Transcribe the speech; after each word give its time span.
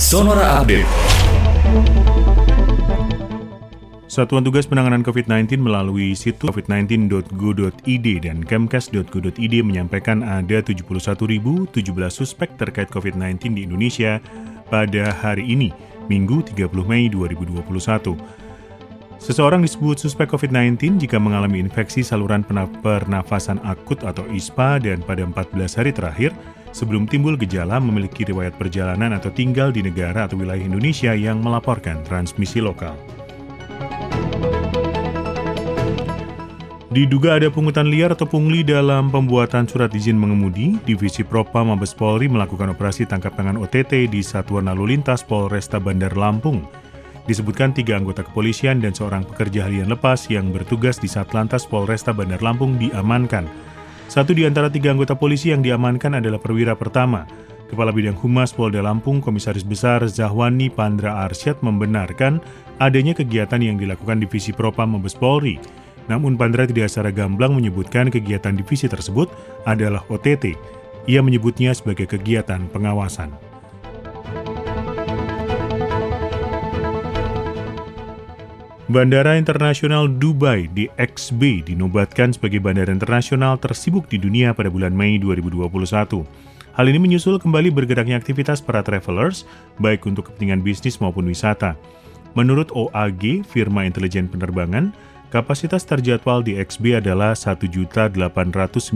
Sonora 0.00 0.64
Update. 0.64 0.88
Satuan 4.08 4.40
Tugas 4.40 4.64
Penanganan 4.64 5.04
COVID-19 5.04 5.60
melalui 5.60 6.16
situs 6.16 6.48
covid19.go.id 6.48 8.06
dan 8.24 8.40
kemkes.go.id 8.40 9.54
menyampaikan 9.60 10.24
ada 10.24 10.64
71.017 10.64 11.84
suspek 12.08 12.48
terkait 12.56 12.88
COVID-19 12.88 13.52
di 13.52 13.68
Indonesia 13.68 14.24
pada 14.72 15.12
hari 15.20 15.44
ini, 15.52 15.68
Minggu 16.08 16.48
30 16.48 16.72
Mei 16.88 17.12
2021. 17.12 17.60
Seseorang 19.20 19.60
disebut 19.60 20.00
suspek 20.00 20.32
COVID-19 20.32 20.96
jika 20.96 21.20
mengalami 21.20 21.60
infeksi 21.60 22.00
saluran 22.00 22.40
pernafasan 22.80 23.60
akut 23.68 24.00
atau 24.00 24.24
ISPA 24.32 24.80
dan 24.80 25.04
pada 25.04 25.28
14 25.28 25.76
hari 25.76 25.92
terakhir 25.92 26.32
sebelum 26.70 27.06
timbul 27.06 27.34
gejala 27.38 27.78
memiliki 27.78 28.26
riwayat 28.26 28.56
perjalanan 28.56 29.14
atau 29.16 29.30
tinggal 29.30 29.70
di 29.70 29.82
negara 29.82 30.26
atau 30.26 30.38
wilayah 30.38 30.62
Indonesia 30.62 31.12
yang 31.14 31.42
melaporkan 31.42 32.02
transmisi 32.06 32.58
lokal. 32.58 32.94
Diduga 36.90 37.38
ada 37.38 37.46
pungutan 37.54 37.86
liar 37.86 38.18
atau 38.18 38.26
pungli 38.26 38.66
dalam 38.66 39.14
pembuatan 39.14 39.62
surat 39.62 39.94
izin 39.94 40.18
mengemudi, 40.18 40.74
Divisi 40.82 41.22
Propam 41.22 41.70
Mabes 41.70 41.94
Polri 41.94 42.26
melakukan 42.26 42.74
operasi 42.74 43.06
tangkap 43.06 43.38
tangan 43.38 43.62
OTT 43.62 44.10
di 44.10 44.18
Satuan 44.26 44.66
Lalu 44.66 44.98
Lintas 44.98 45.22
Polresta 45.22 45.78
Bandar 45.78 46.18
Lampung 46.18 46.66
disebutkan 47.30 47.70
tiga 47.70 47.94
anggota 47.94 48.26
kepolisian 48.26 48.82
dan 48.82 48.90
seorang 48.90 49.22
pekerja 49.22 49.70
harian 49.70 49.86
lepas 49.86 50.26
yang 50.26 50.50
bertugas 50.50 50.98
di 50.98 51.06
Satlantas 51.06 51.62
Polresta 51.62 52.10
Bandar 52.10 52.42
Lampung 52.42 52.74
diamankan. 52.74 53.69
Satu 54.10 54.34
di 54.34 54.42
antara 54.42 54.66
tiga 54.66 54.90
anggota 54.90 55.14
polisi 55.14 55.54
yang 55.54 55.62
diamankan 55.62 56.18
adalah 56.18 56.42
perwira 56.42 56.74
pertama. 56.74 57.30
Kepala 57.70 57.94
Bidang 57.94 58.18
Humas 58.18 58.50
Polda 58.50 58.82
Lampung, 58.82 59.22
Komisaris 59.22 59.62
Besar 59.62 60.02
Zahwani 60.10 60.66
Pandra 60.66 61.22
Arsyad 61.22 61.62
membenarkan 61.62 62.42
adanya 62.82 63.14
kegiatan 63.14 63.62
yang 63.62 63.78
dilakukan 63.78 64.18
Divisi 64.18 64.50
Propam 64.50 64.98
Mabes 64.98 65.14
Polri. 65.14 65.62
Namun 66.10 66.34
Pandra 66.34 66.66
tidak 66.66 66.90
secara 66.90 67.14
gamblang 67.14 67.54
menyebutkan 67.54 68.10
kegiatan 68.10 68.50
divisi 68.58 68.90
tersebut 68.90 69.30
adalah 69.62 70.02
OTT. 70.10 70.58
Ia 71.06 71.22
menyebutnya 71.22 71.70
sebagai 71.70 72.10
kegiatan 72.10 72.66
pengawasan. 72.66 73.49
Bandara 78.90 79.38
Internasional 79.38 80.10
Dubai 80.10 80.66
DXB 80.66 81.62
dinobatkan 81.62 82.34
sebagai 82.34 82.58
bandara 82.58 82.90
internasional 82.90 83.54
tersibuk 83.54 84.10
di 84.10 84.18
dunia 84.18 84.50
pada 84.50 84.66
bulan 84.66 84.90
Mei 84.90 85.14
2021. 85.14 86.26
Hal 86.74 86.86
ini 86.90 86.98
menyusul 86.98 87.38
kembali 87.38 87.70
bergeraknya 87.70 88.18
aktivitas 88.18 88.58
para 88.58 88.82
travelers, 88.82 89.46
baik 89.78 90.10
untuk 90.10 90.26
kepentingan 90.26 90.66
bisnis 90.66 90.98
maupun 90.98 91.22
wisata. 91.30 91.78
Menurut 92.34 92.74
OAG, 92.74 93.46
firma 93.46 93.86
intelijen 93.86 94.26
penerbangan, 94.26 94.90
kapasitas 95.30 95.86
terjadwal 95.86 96.42
di 96.42 96.58
XB 96.58 96.98
adalah 96.98 97.38
1.895.866 97.38 98.90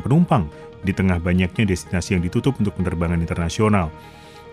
penumpang 0.00 0.48
di 0.80 0.96
tengah 0.96 1.20
banyaknya 1.20 1.68
destinasi 1.68 2.16
yang 2.16 2.24
ditutup 2.24 2.56
untuk 2.56 2.72
penerbangan 2.80 3.20
internasional. 3.20 3.92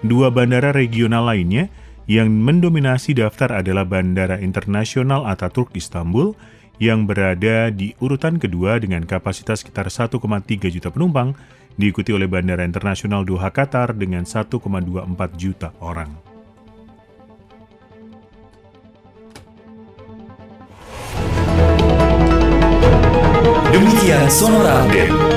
Dua 0.03 0.27
bandara 0.27 0.75
regional 0.75 1.31
lainnya 1.31 1.71
yang 2.09 2.29
mendominasi 2.31 3.13
daftar 3.17 3.61
adalah 3.61 3.85
Bandara 3.85 4.41
Internasional 4.41 5.25
Ataturk 5.29 5.73
Istanbul 5.77 6.33
yang 6.81 7.05
berada 7.05 7.69
di 7.69 7.93
urutan 8.01 8.41
kedua 8.41 8.81
dengan 8.81 9.05
kapasitas 9.05 9.61
sekitar 9.61 9.93
1,3 9.93 10.17
juta 10.73 10.89
penumpang, 10.89 11.37
diikuti 11.77 12.09
oleh 12.09 12.25
Bandara 12.25 12.65
Internasional 12.65 13.21
Doha 13.21 13.53
Qatar 13.53 13.93
dengan 13.93 14.25
1,24 14.25 14.57
juta 15.37 15.77
orang. 15.77 16.09
Demikian 23.71 24.27
Sonora 24.27 24.83
Update. 24.83 25.30